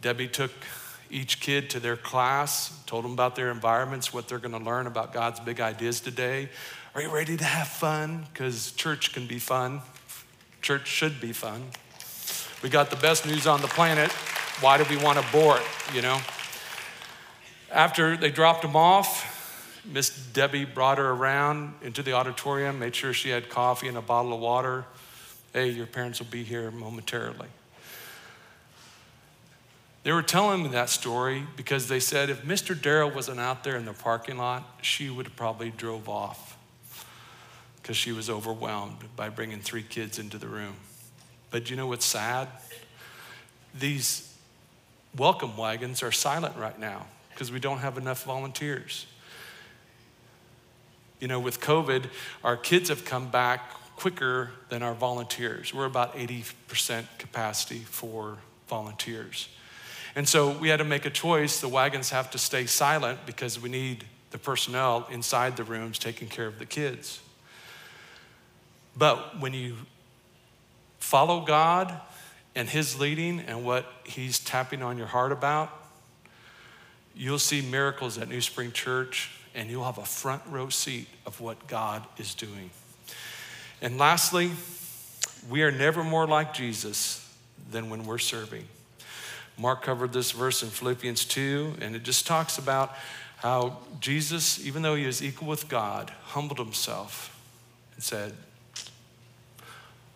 [0.00, 0.50] Debbie took
[1.10, 4.86] each kid to their class, told them about their environments, what they're going to learn
[4.86, 6.48] about God's big ideas today.
[6.94, 8.26] Are you ready to have fun?
[8.32, 9.82] Because church can be fun.
[10.62, 11.62] Church should be fun.
[12.62, 14.12] We got the best news on the planet.
[14.60, 16.20] Why do we want to bore it, you know?
[17.70, 19.32] After they dropped them off,
[19.84, 24.02] Miss Debbie brought her around into the auditorium, made sure she had coffee and a
[24.02, 24.84] bottle of water.
[25.52, 27.48] Hey, your parents will be here momentarily.
[30.04, 32.80] They were telling me that story because they said if Mr.
[32.80, 36.56] Darrell wasn't out there in the parking lot, she would have probably drove off
[37.80, 40.74] because she was overwhelmed by bringing three kids into the room.
[41.50, 42.48] But you know what's sad?
[43.74, 44.31] These
[45.16, 49.06] welcome wagons are silent right now because we don't have enough volunteers.
[51.20, 52.06] You know, with COVID,
[52.42, 55.72] our kids have come back quicker than our volunteers.
[55.72, 58.38] We're about 80% capacity for
[58.68, 59.48] volunteers.
[60.14, 61.60] And so we had to make a choice.
[61.60, 66.28] The wagons have to stay silent because we need the personnel inside the rooms taking
[66.28, 67.20] care of the kids.
[68.96, 69.76] But when you
[70.98, 72.00] follow God
[72.54, 75.70] and His leading and what He's tapping on your heart about,
[77.14, 81.40] you'll see miracles at New Spring Church and you'll have a front row seat of
[81.40, 82.70] what God is doing.
[83.80, 84.52] And lastly,
[85.50, 87.28] we are never more like Jesus
[87.70, 88.64] than when we're serving.
[89.58, 92.94] Mark covered this verse in Philippians 2, and it just talks about
[93.36, 97.38] how Jesus, even though he is equal with God, humbled himself
[97.94, 98.32] and said,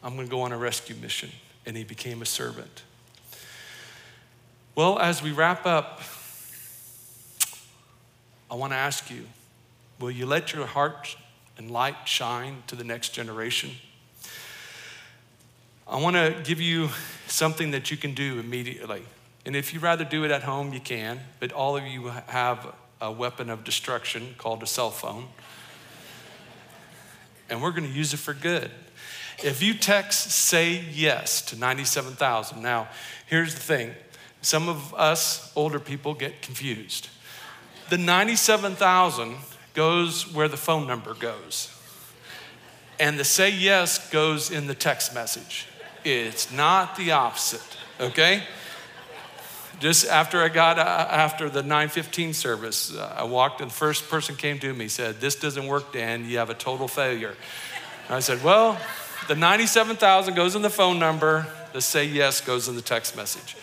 [0.02, 1.30] I'm going to go on a rescue mission.
[1.66, 2.82] And he became a servant.
[4.74, 6.00] Well, as we wrap up,
[8.50, 9.24] I want to ask you
[9.98, 11.16] will you let your heart
[11.56, 13.70] and light shine to the next generation?
[15.88, 16.90] I want to give you
[17.28, 19.02] something that you can do immediately.
[19.44, 22.74] And if you'd rather do it at home, you can, but all of you have
[23.00, 25.28] a weapon of destruction called a cell phone.
[27.48, 28.70] And we're going to use it for good.
[29.44, 32.88] If you text say yes to 97,000, now
[33.26, 33.94] here's the thing
[34.40, 37.08] some of us older people get confused.
[37.90, 39.36] The 97,000
[39.74, 41.72] goes where the phone number goes,
[42.98, 45.66] and the say yes goes in the text message.
[46.04, 48.42] It's not the opposite, okay?
[49.80, 54.08] just after I got uh, after the 915 service, uh, I walked and the first
[54.08, 56.28] person came to me said, "This doesn't work, Dan.
[56.28, 57.34] You have a total failure."
[58.06, 58.78] And I said, "Well,
[59.28, 61.46] the 97,000 goes in the phone number.
[61.72, 63.56] The say yes goes in the text message."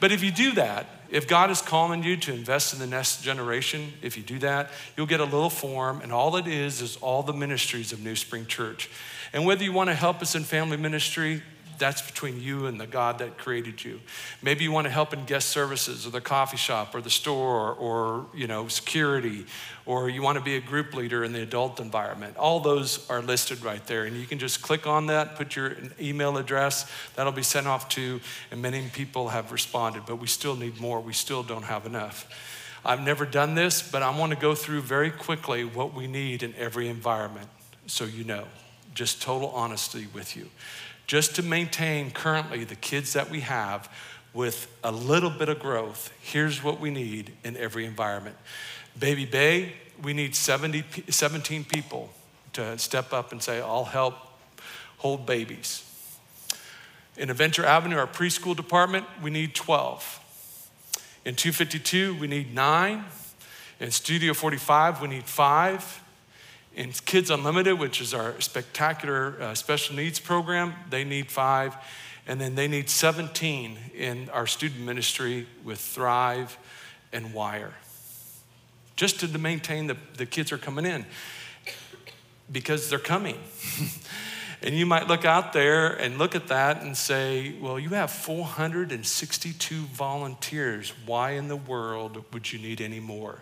[0.00, 3.22] But if you do that, if God is calling you to invest in the next
[3.22, 6.96] generation, if you do that, you'll get a little form, and all it is is
[6.96, 8.90] all the ministries of New Spring Church.
[9.32, 11.42] And whether you want to help us in family ministry,
[11.78, 14.00] that's between you and the God that created you.
[14.42, 17.72] Maybe you want to help in guest services or the coffee shop or the store
[17.74, 19.46] or, you know, security
[19.86, 22.36] or you want to be a group leader in the adult environment.
[22.36, 25.76] All those are listed right there and you can just click on that, put your
[26.00, 28.20] email address, that'll be sent off to
[28.50, 31.00] and many people have responded, but we still need more.
[31.00, 32.28] We still don't have enough.
[32.84, 36.42] I've never done this, but I want to go through very quickly what we need
[36.42, 37.48] in every environment
[37.86, 38.44] so you know.
[38.94, 40.48] Just total honesty with you
[41.06, 43.88] just to maintain currently the kids that we have
[44.32, 48.36] with a little bit of growth, here's what we need in every environment.
[48.98, 52.10] Baby Bay, we need 70, 17 people
[52.54, 54.14] to step up and say, I'll help
[54.98, 55.84] hold babies.
[57.16, 60.20] In Adventure Avenue, our preschool department, we need 12.
[61.24, 63.04] In 252, we need nine.
[63.78, 66.03] In Studio 45, we need five.
[66.74, 71.76] In Kids Unlimited, which is our spectacular uh, special needs program, they need five.
[72.26, 76.58] And then they need 17 in our student ministry with Thrive
[77.12, 77.74] and Wire.
[78.96, 81.04] Just to maintain the, the kids are coming in
[82.50, 83.38] because they're coming.
[84.62, 88.10] and you might look out there and look at that and say, well, you have
[88.10, 90.92] 462 volunteers.
[91.06, 93.40] Why in the world would you need any more?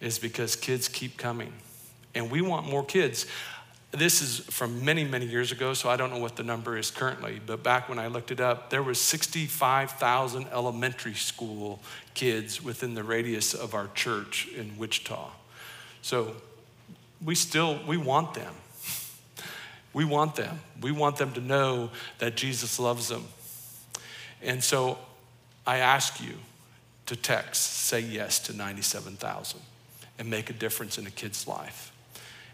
[0.00, 1.52] Is because kids keep coming
[2.18, 3.26] and we want more kids.
[3.92, 6.90] This is from many, many years ago, so I don't know what the number is
[6.90, 11.80] currently, but back when I looked it up, there was 65,000 elementary school
[12.12, 15.30] kids within the radius of our church in Wichita.
[16.02, 16.34] So
[17.24, 18.52] we still, we want them.
[19.94, 20.60] We want them.
[20.82, 23.24] We want them to know that Jesus loves them.
[24.42, 24.98] And so
[25.66, 26.34] I ask you
[27.06, 29.60] to text, say yes to 97,000
[30.18, 31.87] and make a difference in a kid's life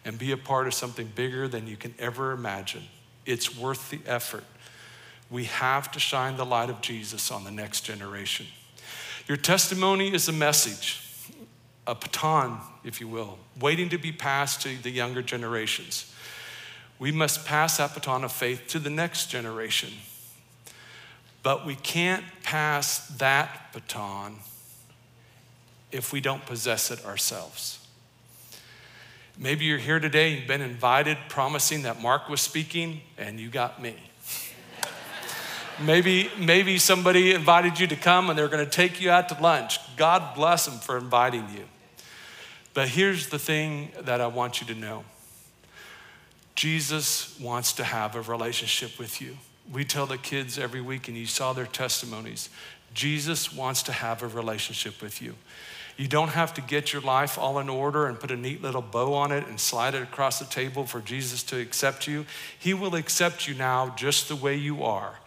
[0.04, 2.82] and be a part of something bigger than you can ever imagine.
[3.24, 4.44] It's worth the effort.
[5.30, 8.46] We have to shine the light of Jesus on the next generation.
[9.26, 11.02] Your testimony is a message,
[11.86, 16.14] a baton, if you will, waiting to be passed to the younger generations.
[16.98, 19.90] We must pass that baton of faith to the next generation.
[21.42, 24.36] But we can't pass that baton
[25.90, 27.83] if we don't possess it ourselves.
[29.36, 33.82] Maybe you're here today, you've been invited, promising that Mark was speaking, and you got
[33.82, 33.96] me.
[35.82, 39.42] maybe, maybe somebody invited you to come and they're going to take you out to
[39.42, 39.80] lunch.
[39.96, 41.64] God bless them for inviting you.
[42.74, 45.04] But here's the thing that I want you to know
[46.54, 49.36] Jesus wants to have a relationship with you.
[49.72, 52.50] We tell the kids every week, and you saw their testimonies.
[52.92, 55.34] Jesus wants to have a relationship with you.
[55.96, 58.82] You don't have to get your life all in order and put a neat little
[58.82, 62.26] bow on it and slide it across the table for Jesus to accept you.
[62.58, 65.20] He will accept you now just the way you are.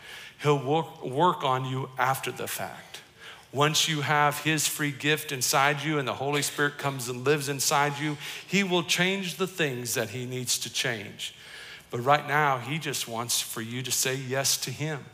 [0.43, 2.99] He'll work, work on you after the fact.
[3.53, 7.47] Once you have His free gift inside you and the Holy Spirit comes and lives
[7.47, 11.34] inside you, He will change the things that He needs to change.
[11.89, 15.05] But right now, He just wants for you to say yes to Him.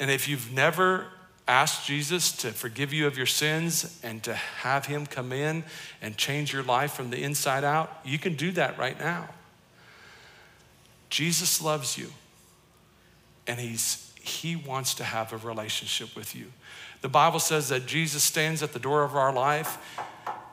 [0.00, 1.08] And if you've never
[1.48, 5.64] asked Jesus to forgive you of your sins and to have Him come in
[6.02, 9.30] and change your life from the inside out, you can do that right now.
[11.08, 12.08] Jesus loves you,
[13.46, 16.52] and he's, He wants to have a relationship with you.
[17.00, 19.78] The Bible says that Jesus stands at the door of our life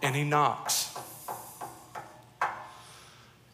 [0.02, 0.98] and He knocks.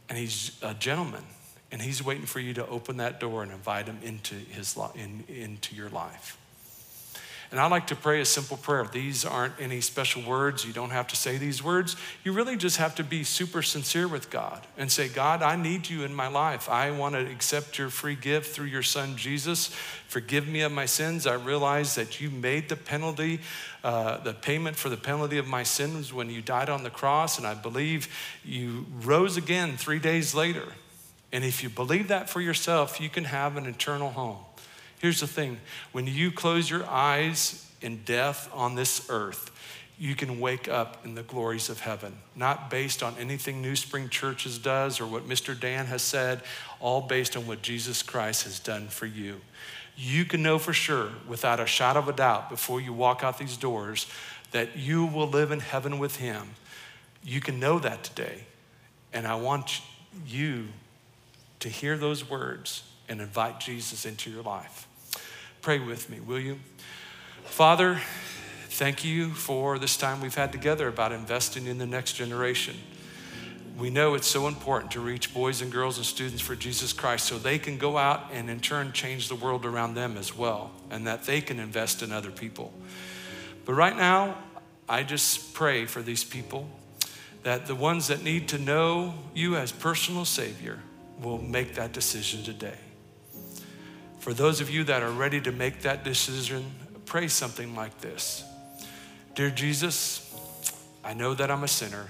[0.09, 1.23] And He's a gentleman,
[1.71, 5.23] and He's waiting for you to open that door and invite Him into, his, in,
[5.27, 6.37] into your life.
[7.51, 8.87] And I like to pray a simple prayer.
[8.89, 10.65] These aren't any special words.
[10.65, 11.97] You don't have to say these words.
[12.23, 15.89] You really just have to be super sincere with God and say, God, I need
[15.89, 16.69] you in my life.
[16.69, 19.67] I want to accept your free gift through your son Jesus.
[20.07, 21.27] Forgive me of my sins.
[21.27, 23.41] I realize that you made the penalty,
[23.83, 27.37] uh, the payment for the penalty of my sins when you died on the cross.
[27.37, 28.07] And I believe
[28.45, 30.71] you rose again three days later.
[31.33, 34.37] And if you believe that for yourself, you can have an eternal home.
[35.01, 35.59] Here's the thing
[35.91, 39.49] when you close your eyes in death on this earth,
[39.97, 44.09] you can wake up in the glories of heaven, not based on anything New Spring
[44.09, 45.59] Churches does or what Mr.
[45.59, 46.41] Dan has said,
[46.79, 49.41] all based on what Jesus Christ has done for you.
[49.97, 53.37] You can know for sure, without a shadow of a doubt, before you walk out
[53.37, 54.07] these doors,
[54.51, 56.49] that you will live in heaven with Him.
[57.23, 58.45] You can know that today.
[59.13, 59.81] And I want
[60.27, 60.67] you
[61.59, 64.87] to hear those words and invite Jesus into your life.
[65.61, 66.57] Pray with me, will you?
[67.43, 68.01] Father,
[68.69, 72.75] thank you for this time we've had together about investing in the next generation.
[73.77, 77.27] We know it's so important to reach boys and girls and students for Jesus Christ
[77.27, 80.71] so they can go out and in turn change the world around them as well,
[80.89, 82.73] and that they can invest in other people.
[83.63, 84.39] But right now,
[84.89, 86.67] I just pray for these people
[87.43, 90.79] that the ones that need to know you as personal Savior
[91.21, 92.77] will make that decision today.
[94.21, 96.63] For those of you that are ready to make that decision,
[97.07, 98.43] pray something like this
[99.33, 100.31] Dear Jesus,
[101.03, 102.07] I know that I'm a sinner.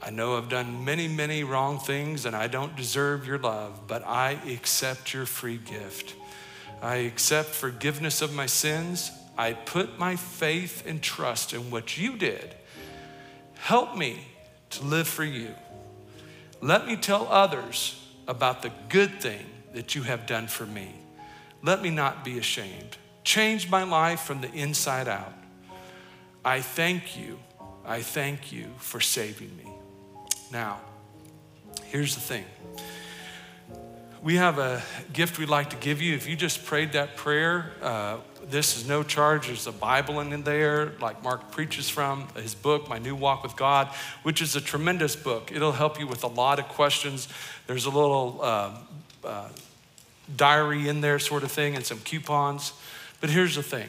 [0.00, 4.02] I know I've done many, many wrong things and I don't deserve your love, but
[4.06, 6.14] I accept your free gift.
[6.80, 9.10] I accept forgiveness of my sins.
[9.36, 12.54] I put my faith and trust in what you did.
[13.56, 14.20] Help me
[14.70, 15.54] to live for you.
[16.62, 19.44] Let me tell others about the good thing
[19.76, 20.88] that you have done for me.
[21.62, 22.96] Let me not be ashamed.
[23.24, 25.34] Change my life from the inside out.
[26.42, 27.38] I thank you.
[27.84, 29.70] I thank you for saving me.
[30.50, 30.80] Now,
[31.84, 32.46] here's the thing.
[34.22, 36.14] We have a gift we'd like to give you.
[36.14, 39.48] If you just prayed that prayer, uh, this is no charge.
[39.48, 43.56] There's a Bible in there, like Mark preaches from, his book, My New Walk with
[43.56, 43.88] God,
[44.22, 45.52] which is a tremendous book.
[45.52, 47.28] It'll help you with a lot of questions.
[47.66, 48.70] There's a little uh,
[49.22, 49.48] uh,
[50.34, 52.72] diary in there, sort of thing, and some coupons.
[53.20, 53.88] But here's the thing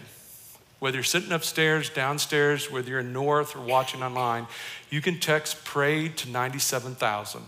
[0.80, 4.48] whether you're sitting upstairs, downstairs, whether you're in North or watching online,
[4.90, 7.42] you can text pray to 97,000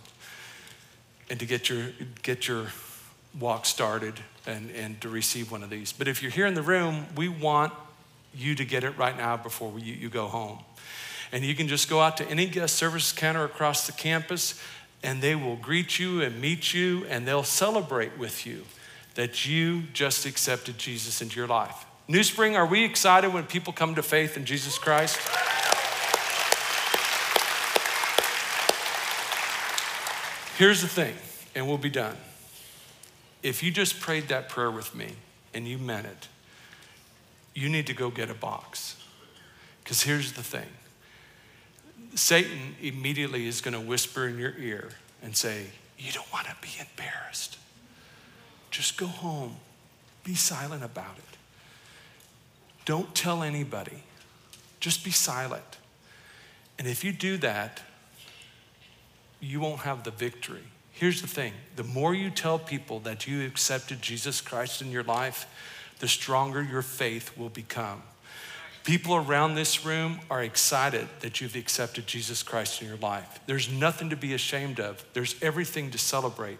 [1.29, 1.89] and to get your,
[2.23, 2.67] get your
[3.39, 5.93] walk started and, and to receive one of these.
[5.93, 7.71] But if you're here in the room, we want
[8.33, 10.59] you to get it right now before we, you go home.
[11.31, 14.59] And you can just go out to any guest services counter across the campus
[15.03, 18.65] and they will greet you and meet you and they'll celebrate with you
[19.19, 21.85] that you just accepted Jesus into your life.
[22.07, 25.17] New Spring, are we excited when people come to faith in Jesus Christ?
[30.57, 31.13] Here's the thing,
[31.53, 32.15] and we'll be done.
[33.43, 35.09] If you just prayed that prayer with me
[35.53, 36.29] and you meant it,
[37.53, 39.03] you need to go get a box.
[39.83, 40.67] Because here's the thing
[42.15, 44.91] Satan immediately is going to whisper in your ear
[45.21, 45.65] and say,
[45.97, 47.57] You don't want to be embarrassed.
[48.71, 49.55] Just go home.
[50.23, 51.37] Be silent about it.
[52.85, 54.03] Don't tell anybody.
[54.79, 55.77] Just be silent.
[56.77, 57.81] And if you do that,
[59.41, 60.63] you won't have the victory.
[60.91, 65.03] Here's the thing the more you tell people that you accepted Jesus Christ in your
[65.03, 65.45] life,
[65.99, 68.01] the stronger your faith will become.
[68.83, 73.39] People around this room are excited that you've accepted Jesus Christ in your life.
[73.45, 76.59] There's nothing to be ashamed of, there's everything to celebrate.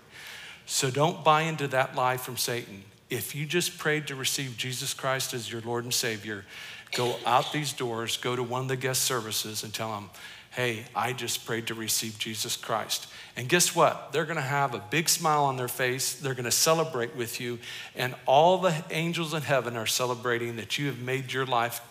[0.71, 2.83] So don't buy into that lie from Satan.
[3.09, 6.45] If you just prayed to receive Jesus Christ as your Lord and Savior,
[6.93, 10.09] Go out these doors, go to one of the guest services and tell them,
[10.51, 13.07] hey, I just prayed to receive Jesus Christ.
[13.35, 14.11] And guess what?
[14.11, 16.15] They're going to have a big smile on their face.
[16.15, 17.59] They're going to celebrate with you.
[17.95, 21.81] And all the angels in heaven are celebrating that you have made your life.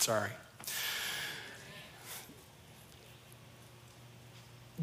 [0.00, 0.30] Sorry.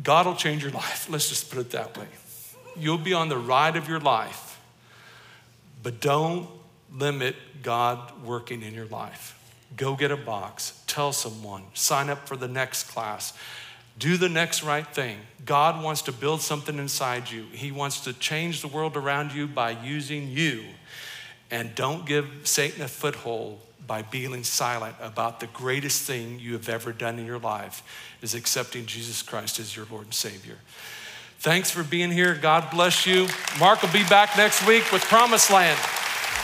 [0.01, 1.09] God will change your life.
[1.09, 2.07] Let's just put it that way.
[2.77, 4.59] You'll be on the ride of your life,
[5.83, 6.47] but don't
[6.93, 9.35] limit God working in your life.
[9.75, 13.33] Go get a box, tell someone, sign up for the next class.
[13.97, 15.17] Do the next right thing.
[15.45, 17.45] God wants to build something inside you.
[17.51, 20.63] He wants to change the world around you by using you.
[21.51, 23.59] And don't give Satan a foothold
[23.89, 27.81] by being silent about the greatest thing you have ever done in your life
[28.21, 30.59] is accepting Jesus Christ as your Lord and Savior.
[31.39, 32.35] Thanks for being here.
[32.35, 33.27] God bless you.
[33.59, 35.79] Mark will be back next week with Promised Land.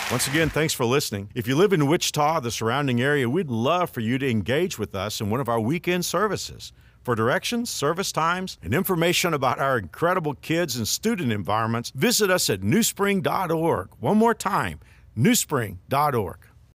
[0.09, 1.29] Once again, thanks for listening.
[1.35, 4.95] If you live in Wichita, the surrounding area, we'd love for you to engage with
[4.95, 6.73] us in one of our weekend services.
[7.03, 12.49] For directions, service times, and information about our incredible kids and student environments, visit us
[12.49, 13.89] at newspring.org.
[13.99, 14.79] One more time,
[15.15, 16.37] newspring.org.